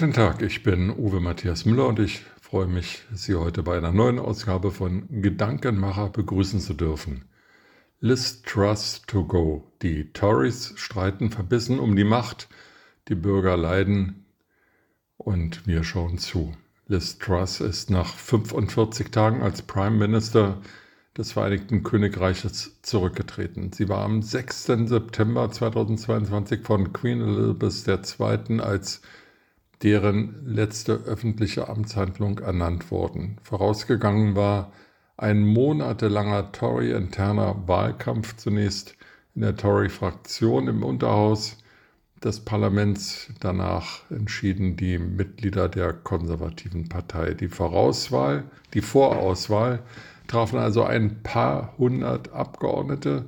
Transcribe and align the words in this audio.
Guten 0.00 0.14
Tag, 0.14 0.40
ich 0.40 0.62
bin 0.62 0.88
Uwe 0.88 1.20
Matthias 1.20 1.66
Müller 1.66 1.86
und 1.86 1.98
ich 1.98 2.22
freue 2.40 2.66
mich, 2.66 3.02
Sie 3.12 3.34
heute 3.34 3.62
bei 3.62 3.76
einer 3.76 3.92
neuen 3.92 4.18
Ausgabe 4.18 4.70
von 4.70 5.06
Gedankenmacher 5.20 6.08
begrüßen 6.08 6.58
zu 6.58 6.72
dürfen. 6.72 7.26
Liz 8.00 8.40
Truss 8.40 9.02
to 9.06 9.26
go. 9.26 9.70
Die 9.82 10.10
Tories 10.14 10.72
streiten 10.76 11.30
verbissen 11.30 11.78
um 11.78 11.96
die 11.96 12.04
Macht, 12.04 12.48
die 13.08 13.14
Bürger 13.14 13.58
leiden 13.58 14.24
und 15.18 15.66
wir 15.66 15.84
schauen 15.84 16.16
zu. 16.16 16.56
Liz 16.86 17.18
Truss 17.18 17.60
ist 17.60 17.90
nach 17.90 18.14
45 18.14 19.10
Tagen 19.10 19.42
als 19.42 19.60
Prime 19.60 19.98
Minister 19.98 20.62
des 21.14 21.32
Vereinigten 21.32 21.82
Königreiches 21.82 22.80
zurückgetreten. 22.80 23.74
Sie 23.74 23.90
war 23.90 24.02
am 24.02 24.22
6. 24.22 24.64
September 24.64 25.50
2022 25.50 26.62
von 26.62 26.94
Queen 26.94 27.20
Elizabeth 27.20 28.16
II. 28.18 28.60
als 28.60 29.02
deren 29.82 30.44
letzte 30.44 30.92
öffentliche 30.92 31.68
Amtshandlung 31.68 32.38
ernannt 32.38 32.90
worden. 32.90 33.38
Vorausgegangen 33.42 34.36
war 34.36 34.72
ein 35.16 35.46
monatelanger 35.46 36.52
Tory-interner 36.52 37.66
Wahlkampf 37.66 38.36
zunächst 38.36 38.96
in 39.34 39.42
der 39.42 39.56
Tory-Fraktion 39.56 40.68
im 40.68 40.82
Unterhaus 40.82 41.56
des 42.22 42.40
Parlaments. 42.40 43.30
Danach 43.40 44.10
entschieden 44.10 44.76
die 44.76 44.98
Mitglieder 44.98 45.68
der 45.68 45.92
konservativen 45.92 46.88
Partei. 46.88 47.34
Die 47.34 47.48
Vorauswahl, 47.48 48.44
die 48.74 48.82
Vorauswahl 48.82 49.82
trafen 50.26 50.58
also 50.58 50.84
ein 50.84 51.22
paar 51.22 51.74
hundert 51.78 52.32
Abgeordnete. 52.32 53.26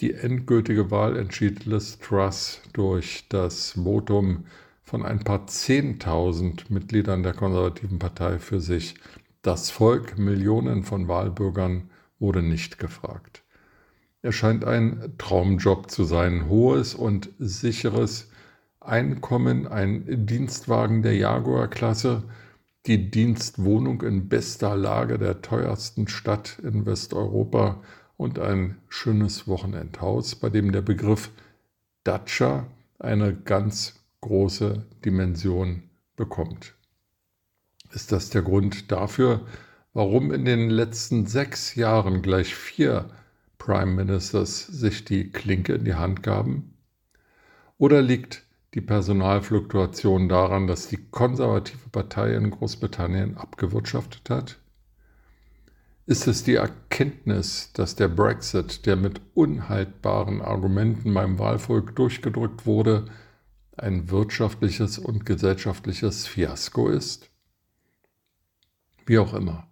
Die 0.00 0.14
endgültige 0.14 0.90
Wahl 0.90 1.16
entschied 1.16 1.66
Liz 1.66 1.98
Truss 1.98 2.60
durch 2.72 3.26
das 3.28 3.72
Votum 3.72 4.44
von 4.90 5.06
ein 5.06 5.20
paar 5.20 5.46
Zehntausend 5.46 6.68
Mitgliedern 6.68 7.22
der 7.22 7.32
konservativen 7.32 8.00
Partei 8.00 8.40
für 8.40 8.58
sich. 8.58 8.96
Das 9.40 9.70
Volk, 9.70 10.18
Millionen 10.18 10.82
von 10.82 11.06
Wahlbürgern, 11.06 11.90
wurde 12.18 12.42
nicht 12.42 12.80
gefragt. 12.80 13.44
Er 14.20 14.32
scheint 14.32 14.64
ein 14.64 15.14
Traumjob 15.16 15.92
zu 15.92 16.02
sein, 16.02 16.48
hohes 16.48 16.96
und 16.96 17.30
sicheres 17.38 18.32
Einkommen, 18.80 19.68
ein 19.68 20.26
Dienstwagen 20.26 21.02
der 21.02 21.14
Jaguar-Klasse, 21.14 22.24
die 22.86 23.12
Dienstwohnung 23.12 24.02
in 24.02 24.28
bester 24.28 24.74
Lage 24.74 25.20
der 25.20 25.40
teuersten 25.40 26.08
Stadt 26.08 26.58
in 26.64 26.84
Westeuropa 26.84 27.80
und 28.16 28.40
ein 28.40 28.78
schönes 28.88 29.46
Wochenendhaus, 29.46 30.34
bei 30.34 30.50
dem 30.50 30.72
der 30.72 30.82
Begriff 30.82 31.30
Dacia 32.02 32.66
eine 32.98 33.36
ganz 33.36 33.99
große 34.20 34.86
Dimension 35.04 35.82
bekommt. 36.16 36.74
Ist 37.92 38.12
das 38.12 38.30
der 38.30 38.42
Grund 38.42 38.92
dafür, 38.92 39.46
warum 39.92 40.32
in 40.32 40.44
den 40.44 40.70
letzten 40.70 41.26
sechs 41.26 41.74
Jahren 41.74 42.22
gleich 42.22 42.54
vier 42.54 43.10
Prime 43.58 43.92
Ministers 43.92 44.66
sich 44.66 45.04
die 45.04 45.30
Klinke 45.30 45.74
in 45.74 45.84
die 45.84 45.94
Hand 45.94 46.22
gaben? 46.22 46.74
Oder 47.78 48.02
liegt 48.02 48.44
die 48.74 48.80
Personalfluktuation 48.80 50.28
daran, 50.28 50.66
dass 50.66 50.86
die 50.86 51.08
konservative 51.10 51.88
Partei 51.90 52.34
in 52.34 52.50
Großbritannien 52.50 53.36
abgewirtschaftet 53.36 54.30
hat? 54.30 54.58
Ist 56.06 56.26
es 56.26 56.44
die 56.44 56.56
Erkenntnis, 56.56 57.72
dass 57.72 57.96
der 57.96 58.08
Brexit, 58.08 58.86
der 58.86 58.96
mit 58.96 59.20
unhaltbaren 59.34 60.42
Argumenten 60.42 61.14
beim 61.14 61.38
Wahlvolk 61.38 61.94
durchgedrückt 61.96 62.66
wurde, 62.66 63.06
ein 63.80 64.10
wirtschaftliches 64.10 64.98
und 64.98 65.26
gesellschaftliches 65.26 66.26
Fiasko 66.26 66.88
ist? 66.88 67.30
Wie 69.06 69.18
auch 69.18 69.34
immer, 69.34 69.68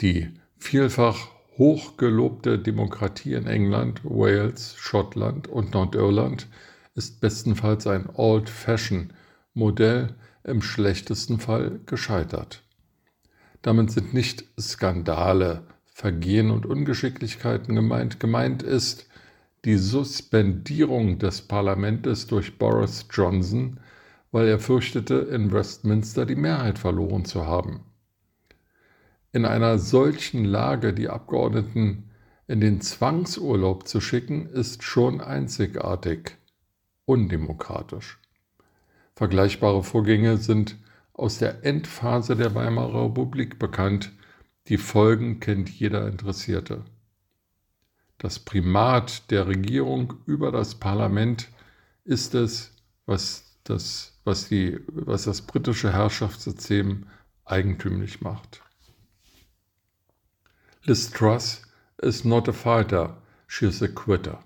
die 0.00 0.30
vielfach 0.58 1.28
hochgelobte 1.58 2.58
Demokratie 2.58 3.34
in 3.34 3.46
England, 3.46 4.04
Wales, 4.04 4.74
Schottland 4.76 5.48
und 5.48 5.74
Nordirland 5.74 6.48
ist 6.94 7.20
bestenfalls 7.20 7.86
ein 7.86 8.08
Old-Fashioned-Modell, 8.12 10.14
im 10.46 10.62
schlechtesten 10.62 11.40
Fall 11.40 11.80
gescheitert. 11.86 12.62
Damit 13.62 13.90
sind 13.90 14.14
nicht 14.14 14.44
Skandale, 14.58 15.64
Vergehen 15.84 16.50
und 16.50 16.66
Ungeschicklichkeiten 16.66 17.74
gemeint. 17.74 18.20
Gemeint 18.20 18.62
ist, 18.62 19.08
die 19.66 19.78
Suspendierung 19.78 21.18
des 21.18 21.42
Parlaments 21.42 22.28
durch 22.28 22.56
Boris 22.56 23.04
Johnson, 23.10 23.80
weil 24.30 24.46
er 24.46 24.60
fürchtete, 24.60 25.16
in 25.16 25.50
Westminster 25.50 26.24
die 26.24 26.36
Mehrheit 26.36 26.78
verloren 26.78 27.24
zu 27.24 27.46
haben. 27.46 27.80
In 29.32 29.44
einer 29.44 29.80
solchen 29.80 30.44
Lage 30.44 30.94
die 30.94 31.08
Abgeordneten 31.08 32.12
in 32.46 32.60
den 32.60 32.80
Zwangsurlaub 32.80 33.88
zu 33.88 34.00
schicken, 34.00 34.46
ist 34.46 34.84
schon 34.84 35.20
einzigartig 35.20 36.36
undemokratisch. 37.04 38.20
Vergleichbare 39.16 39.82
Vorgänge 39.82 40.36
sind 40.36 40.76
aus 41.12 41.38
der 41.38 41.64
Endphase 41.64 42.36
der 42.36 42.54
Weimarer 42.54 43.06
Republik 43.06 43.58
bekannt. 43.58 44.12
Die 44.68 44.78
Folgen 44.78 45.40
kennt 45.40 45.68
jeder 45.68 46.06
Interessierte 46.06 46.84
das 48.18 48.38
Primat 48.38 49.30
der 49.30 49.46
Regierung 49.46 50.14
über 50.26 50.50
das 50.50 50.76
Parlament 50.76 51.48
ist 52.04 52.34
es, 52.34 52.74
was 53.04 53.58
das, 53.64 54.18
was 54.24 54.48
die, 54.48 54.78
was 54.88 55.24
das 55.24 55.42
britische 55.42 55.92
Herrschaftssystem 55.92 57.06
eigentümlich 57.44 58.20
macht. 58.20 58.62
Liz 60.84 61.10
Truss 61.10 61.62
is 61.98 62.24
not 62.24 62.48
a 62.48 62.52
fighter, 62.52 63.20
she 63.46 63.66
is 63.66 63.82
a 63.82 63.88
quitter. 63.88 64.42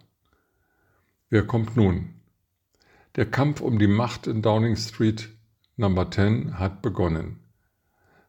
Wer 1.29 1.47
kommt 1.47 1.77
nun? 1.77 2.15
Der 3.17 3.27
Kampf 3.27 3.61
um 3.61 3.79
die 3.79 3.87
Macht 3.87 4.27
in 4.27 4.43
Downing 4.43 4.77
Street 4.77 5.29
Number 5.77 6.11
10 6.11 6.59
hat 6.59 6.83
begonnen. 6.83 7.41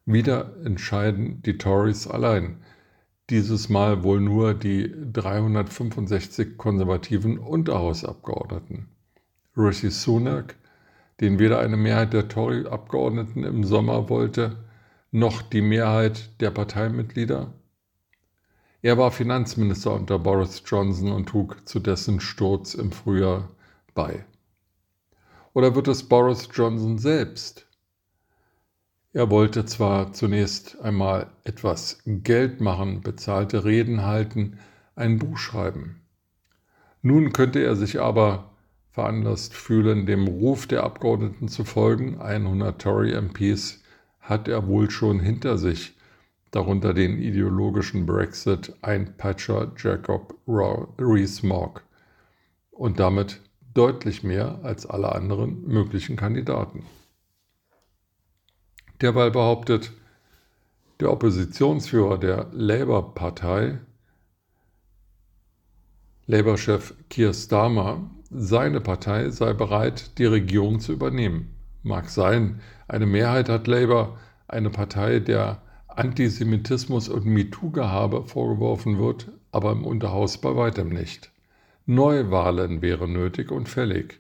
Wieder 0.05 0.55
entscheiden 0.63 1.41
die 1.41 1.57
Tories 1.57 2.07
allein 2.07 2.63
dieses 3.31 3.69
Mal 3.69 4.03
wohl 4.03 4.19
nur 4.19 4.53
die 4.53 4.93
365 5.13 6.57
konservativen 6.57 7.39
Unterhausabgeordneten. 7.39 8.89
Rishi 9.55 9.89
Sunak, 9.89 10.55
den 11.21 11.39
weder 11.39 11.59
eine 11.59 11.77
Mehrheit 11.77 12.11
der 12.13 12.27
Tory-Abgeordneten 12.27 13.45
im 13.45 13.63
Sommer 13.63 14.09
wollte, 14.09 14.57
noch 15.11 15.41
die 15.41 15.61
Mehrheit 15.61 16.41
der 16.41 16.51
Parteimitglieder. 16.51 17.53
Er 18.81 18.97
war 18.97 19.11
Finanzminister 19.11 19.93
unter 19.93 20.19
Boris 20.19 20.61
Johnson 20.65 21.11
und 21.11 21.29
trug 21.29 21.67
zu 21.67 21.79
dessen 21.79 22.19
Sturz 22.19 22.73
im 22.73 22.91
Frühjahr 22.91 23.49
bei. 23.93 24.25
Oder 25.53 25.75
wird 25.75 25.87
es 25.87 26.03
Boris 26.03 26.49
Johnson 26.53 26.97
selbst, 26.97 27.67
er 29.13 29.29
wollte 29.29 29.65
zwar 29.65 30.13
zunächst 30.13 30.81
einmal 30.81 31.27
etwas 31.43 32.01
Geld 32.05 32.61
machen, 32.61 33.01
bezahlte 33.01 33.65
Reden 33.65 34.05
halten, 34.05 34.57
ein 34.95 35.19
Buch 35.19 35.37
schreiben. 35.37 36.01
Nun 37.01 37.33
könnte 37.33 37.59
er 37.59 37.75
sich 37.75 37.99
aber 37.99 38.51
veranlasst 38.91 39.53
fühlen, 39.53 40.05
dem 40.05 40.27
Ruf 40.27 40.67
der 40.67 40.83
Abgeordneten 40.83 41.47
zu 41.47 41.65
folgen. 41.65 42.19
100 42.21 42.81
Tory 42.81 43.13
MPs 43.13 43.81
hat 44.19 44.47
er 44.47 44.67
wohl 44.67 44.91
schon 44.91 45.19
hinter 45.19 45.57
sich, 45.57 45.97
darunter 46.51 46.93
den 46.93 47.17
ideologischen 47.17 48.05
Brexit-Einpeitscher 48.05 49.71
Jacob 49.77 50.35
Rees-Mogg 50.47 51.81
und 52.71 52.99
damit 52.99 53.41
deutlich 53.73 54.23
mehr 54.23 54.59
als 54.63 54.85
alle 54.85 55.13
anderen 55.13 55.65
möglichen 55.67 56.17
Kandidaten. 56.17 56.83
Derweil 59.01 59.31
behauptet 59.31 59.91
der 60.99 61.11
Oppositionsführer 61.11 62.19
der 62.19 62.47
Labour-Partei, 62.51 63.79
Labour-Chef 66.27 66.93
Keir 67.09 67.33
Starmer, 67.33 68.11
seine 68.29 68.79
Partei 68.79 69.31
sei 69.31 69.53
bereit, 69.53 70.17
die 70.19 70.25
Regierung 70.25 70.79
zu 70.79 70.93
übernehmen. 70.93 71.55
Mag 71.81 72.09
sein, 72.09 72.61
eine 72.87 73.07
Mehrheit 73.07 73.49
hat 73.49 73.65
Labour, 73.65 74.19
eine 74.47 74.69
Partei, 74.69 75.19
der 75.19 75.63
Antisemitismus 75.87 77.09
und 77.09 77.25
MeToo-Gehabe 77.25 78.27
vorgeworfen 78.27 78.99
wird, 78.99 79.31
aber 79.51 79.71
im 79.71 79.83
Unterhaus 79.83 80.39
bei 80.39 80.55
weitem 80.55 80.89
nicht. 80.89 81.31
Neuwahlen 81.87 82.83
wären 82.83 83.13
nötig 83.13 83.51
und 83.51 83.67
fällig. 83.67 84.19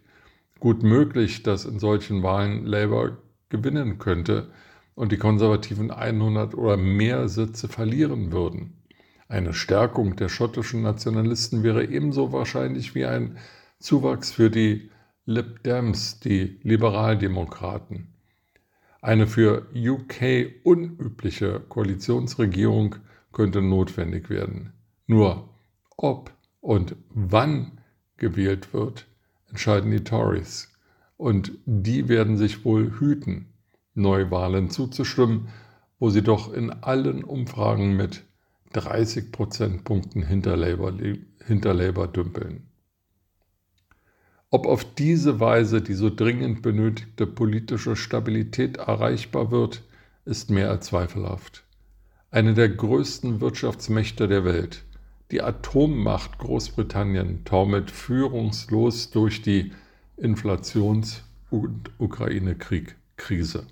Gut 0.59 0.81
möglich, 0.81 1.43
dass 1.43 1.65
in 1.65 1.77
solchen 1.77 2.23
Wahlen 2.23 2.65
Labour 2.65 3.19
gewinnen 3.49 3.99
könnte, 3.99 4.49
und 4.95 5.11
die 5.11 5.17
Konservativen 5.17 5.91
100 5.91 6.55
oder 6.55 6.77
mehr 6.77 7.27
Sitze 7.29 7.67
verlieren 7.67 8.31
würden. 8.31 8.81
Eine 9.27 9.53
Stärkung 9.53 10.15
der 10.17 10.29
schottischen 10.29 10.81
Nationalisten 10.81 11.63
wäre 11.63 11.85
ebenso 11.85 12.31
wahrscheinlich 12.31 12.95
wie 12.95 13.05
ein 13.05 13.37
Zuwachs 13.79 14.31
für 14.31 14.49
die 14.49 14.91
Lib 15.25 15.63
Dems, 15.63 16.19
die 16.19 16.59
Liberaldemokraten. 16.63 18.13
Eine 19.01 19.27
für 19.27 19.67
UK 19.73 20.51
unübliche 20.63 21.61
Koalitionsregierung 21.61 22.97
könnte 23.31 23.61
notwendig 23.61 24.29
werden. 24.29 24.73
Nur 25.07 25.49
ob 25.97 26.31
und 26.59 26.95
wann 27.09 27.79
gewählt 28.17 28.73
wird, 28.73 29.07
entscheiden 29.49 29.91
die 29.91 30.03
Tories. 30.03 30.71
Und 31.17 31.51
die 31.65 32.09
werden 32.09 32.37
sich 32.37 32.65
wohl 32.65 32.99
hüten, 32.99 33.50
Neuwahlen 33.93 34.69
zuzustimmen, 34.69 35.49
wo 35.99 36.09
sie 36.09 36.23
doch 36.23 36.51
in 36.53 36.69
allen 36.71 37.23
Umfragen 37.23 37.95
mit 37.95 38.23
30 38.73 39.31
Prozentpunkten 39.31 40.23
hinter 40.23 40.55
Labour, 40.55 40.93
hinter 41.45 41.73
Labour 41.73 42.07
dümpeln. 42.07 42.67
Ob 44.49 44.65
auf 44.65 44.83
diese 44.95 45.39
Weise 45.39 45.81
die 45.81 45.93
so 45.93 46.09
dringend 46.13 46.61
benötigte 46.61 47.25
politische 47.25 47.95
Stabilität 47.95 48.77
erreichbar 48.77 49.51
wird, 49.51 49.83
ist 50.25 50.49
mehr 50.49 50.69
als 50.69 50.87
zweifelhaft. 50.87 51.63
Eine 52.31 52.53
der 52.53 52.69
größten 52.69 53.41
Wirtschaftsmächte 53.41 54.27
der 54.27 54.45
Welt, 54.45 54.83
die 55.31 55.41
Atommacht 55.41 56.37
Großbritannien, 56.37 57.45
taumelt 57.45 57.91
führungslos 57.91 59.11
durch 59.11 59.41
die 59.41 59.71
Inflations- 60.17 61.23
und 61.49 61.89
Ukraine-Krise. 61.97 63.67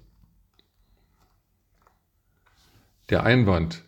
Der 3.09 3.23
Einwand, 3.23 3.83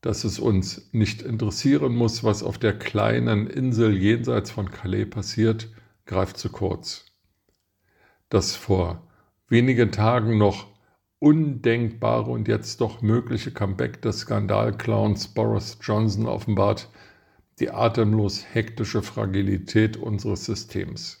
dass 0.00 0.24
es 0.24 0.40
uns 0.40 0.88
nicht 0.92 1.22
interessieren 1.22 1.94
muss, 1.94 2.24
was 2.24 2.42
auf 2.42 2.58
der 2.58 2.76
kleinen 2.76 3.46
Insel 3.46 3.96
jenseits 3.96 4.50
von 4.50 4.70
Calais 4.70 5.06
passiert, 5.06 5.68
greift 6.06 6.38
zu 6.38 6.50
kurz. 6.50 7.06
Das 8.28 8.56
vor 8.56 9.06
wenigen 9.48 9.92
Tagen 9.92 10.38
noch 10.38 10.66
undenkbare 11.20 12.30
und 12.32 12.48
jetzt 12.48 12.80
doch 12.80 13.00
mögliche 13.00 13.52
Comeback 13.52 14.02
des 14.02 14.20
Skandalclowns 14.20 15.28
Boris 15.28 15.78
Johnson 15.80 16.26
offenbart 16.26 16.88
die 17.60 17.70
atemlos 17.70 18.44
hektische 18.52 19.02
Fragilität 19.02 19.96
unseres 19.96 20.46
Systems. 20.46 21.20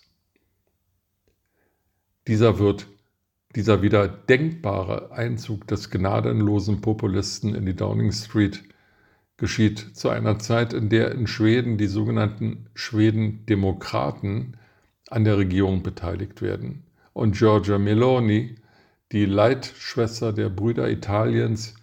Dieser 2.26 2.58
wird 2.58 2.88
dieser 3.54 3.82
wieder 3.82 4.08
denkbare 4.08 5.12
Einzug 5.12 5.66
des 5.66 5.90
gnadenlosen 5.90 6.80
Populisten 6.80 7.54
in 7.54 7.66
die 7.66 7.76
Downing 7.76 8.12
Street 8.12 8.62
geschieht 9.36 9.96
zu 9.96 10.08
einer 10.08 10.38
Zeit, 10.38 10.72
in 10.72 10.88
der 10.88 11.12
in 11.12 11.26
Schweden 11.26 11.76
die 11.76 11.86
sogenannten 11.86 12.66
Schweden-Demokraten 12.74 14.56
an 15.10 15.24
der 15.24 15.36
Regierung 15.38 15.82
beteiligt 15.82 16.40
werden 16.40 16.84
und 17.12 17.36
Giorgia 17.36 17.78
Meloni, 17.78 18.54
die 19.10 19.26
Leitschwester 19.26 20.32
der 20.32 20.48
Brüder 20.48 20.88
Italiens, 20.88 21.74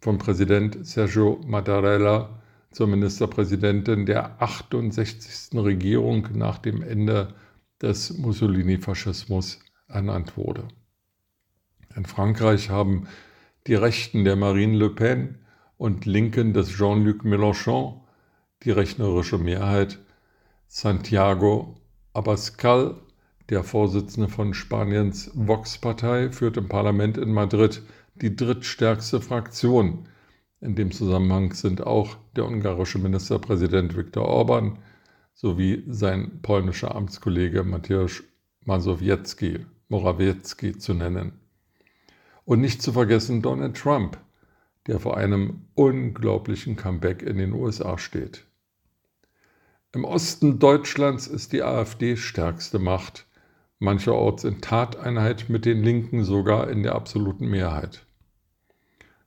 von 0.00 0.16
Präsident 0.16 0.86
Sergio 0.86 1.40
Mattarella 1.44 2.40
zur 2.70 2.86
Ministerpräsidentin 2.86 4.06
der 4.06 4.40
68. 4.40 5.58
Regierung 5.58 6.28
nach 6.34 6.58
dem 6.58 6.82
Ende 6.82 7.34
des 7.82 8.16
Mussolini-Faschismus 8.16 9.58
ernannt 9.88 10.36
wurde. 10.36 10.68
In 11.98 12.06
Frankreich 12.06 12.70
haben 12.70 13.08
die 13.66 13.74
Rechten 13.74 14.22
der 14.22 14.36
Marine 14.36 14.76
Le 14.76 14.88
Pen 14.88 15.38
und 15.78 16.06
Linken 16.06 16.52
des 16.52 16.68
Jean-Luc 16.68 17.24
Mélenchon 17.24 18.02
die 18.62 18.70
rechnerische 18.70 19.36
Mehrheit. 19.36 19.98
Santiago 20.68 21.74
Abascal, 22.12 22.94
der 23.48 23.64
Vorsitzende 23.64 24.28
von 24.28 24.54
Spaniens 24.54 25.32
Vox-Partei, 25.34 26.30
führt 26.30 26.56
im 26.56 26.68
Parlament 26.68 27.18
in 27.18 27.32
Madrid 27.32 27.82
die 28.14 28.36
drittstärkste 28.36 29.20
Fraktion. 29.20 30.06
In 30.60 30.76
dem 30.76 30.92
Zusammenhang 30.92 31.52
sind 31.52 31.84
auch 31.84 32.16
der 32.36 32.46
ungarische 32.46 33.00
Ministerpräsident 33.00 33.96
Viktor 33.96 34.24
Orban 34.24 34.78
sowie 35.34 35.82
sein 35.88 36.42
polnischer 36.42 36.94
Amtskollege 36.94 37.64
Mateusz 37.64 38.22
Mazowiecki, 38.66 39.66
Morawiecki 39.88 40.78
zu 40.78 40.94
nennen. 40.94 41.47
Und 42.48 42.62
nicht 42.62 42.80
zu 42.80 42.94
vergessen 42.94 43.42
Donald 43.42 43.76
Trump, 43.76 44.16
der 44.86 45.00
vor 45.00 45.18
einem 45.18 45.66
unglaublichen 45.74 46.76
Comeback 46.76 47.20
in 47.20 47.36
den 47.36 47.52
USA 47.52 47.98
steht. 47.98 48.46
Im 49.92 50.06
Osten 50.06 50.58
Deutschlands 50.58 51.26
ist 51.26 51.52
die 51.52 51.62
AfD 51.62 52.16
stärkste 52.16 52.78
Macht, 52.78 53.26
mancherorts 53.80 54.44
in 54.44 54.62
Tateinheit 54.62 55.50
mit 55.50 55.66
den 55.66 55.82
Linken 55.82 56.24
sogar 56.24 56.70
in 56.70 56.82
der 56.82 56.94
absoluten 56.94 57.48
Mehrheit. 57.48 58.06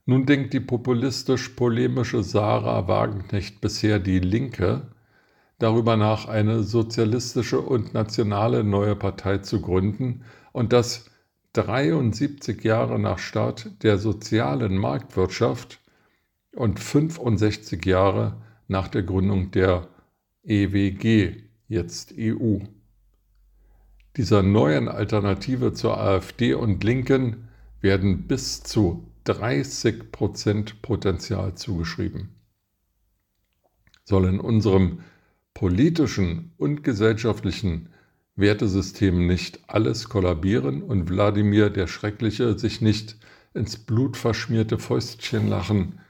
Nun 0.04 0.26
denkt 0.26 0.52
die 0.52 0.58
populistisch-polemische 0.58 2.24
Sarah 2.24 2.88
Wagenknecht 2.88 3.60
bisher 3.60 4.00
die 4.00 4.18
Linke 4.18 4.88
darüber 5.60 5.96
nach, 5.96 6.26
eine 6.26 6.64
sozialistische 6.64 7.60
und 7.60 7.94
nationale 7.94 8.64
neue 8.64 8.96
Partei 8.96 9.38
zu 9.38 9.60
gründen 9.60 10.24
und 10.50 10.72
das 10.72 11.11
73 11.52 12.64
Jahre 12.64 12.98
nach 12.98 13.18
Start 13.18 13.82
der 13.82 13.98
sozialen 13.98 14.78
Marktwirtschaft 14.78 15.80
und 16.54 16.80
65 16.80 17.84
Jahre 17.84 18.42
nach 18.68 18.88
der 18.88 19.02
Gründung 19.02 19.50
der 19.50 19.88
EWG, 20.44 21.42
jetzt 21.68 22.14
EU. 22.18 22.58
Dieser 24.16 24.42
neuen 24.42 24.88
Alternative 24.88 25.72
zur 25.72 25.98
AfD 25.98 26.54
und 26.54 26.82
Linken 26.84 27.48
werden 27.80 28.26
bis 28.26 28.62
zu 28.62 29.06
30 29.24 30.10
Prozent 30.10 30.82
Potenzial 30.82 31.54
zugeschrieben. 31.54 32.30
Soll 34.04 34.26
in 34.26 34.40
unserem 34.40 35.00
politischen 35.54 36.52
und 36.56 36.82
gesellschaftlichen 36.82 37.90
Wertesystem 38.34 39.26
nicht 39.26 39.60
alles 39.66 40.08
kollabieren 40.08 40.82
und 40.82 41.08
Wladimir 41.08 41.70
der 41.70 41.86
Schreckliche 41.86 42.58
sich 42.58 42.80
nicht 42.80 43.16
ins 43.54 43.76
Blut 43.76 44.16
verschmierte 44.16 44.78
Fäustchen 44.78 45.48
lachen, 45.48 46.00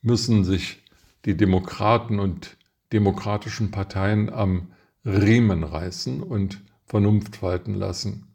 müssen 0.00 0.44
sich 0.44 0.82
die 1.24 1.36
Demokraten 1.36 2.20
und 2.20 2.56
demokratischen 2.92 3.70
Parteien 3.70 4.30
am 4.30 4.72
Riemen 5.04 5.64
reißen 5.64 6.22
und 6.22 6.62
Vernunft 6.84 7.42
walten 7.42 7.74
lassen. 7.74 8.28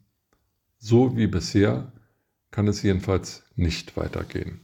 So 0.78 1.16
wie 1.16 1.26
bisher 1.26 1.92
kann 2.50 2.68
es 2.68 2.82
jedenfalls 2.82 3.42
nicht 3.56 3.96
weitergehen. 3.96 4.60